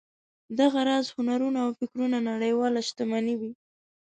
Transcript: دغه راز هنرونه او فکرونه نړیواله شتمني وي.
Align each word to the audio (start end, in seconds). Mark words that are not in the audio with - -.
دغه 0.59 0.79
راز 0.89 1.05
هنرونه 1.15 1.59
او 1.65 1.71
فکرونه 1.79 2.17
نړیواله 2.31 2.79
شتمني 2.89 3.35
وي. 3.39 3.51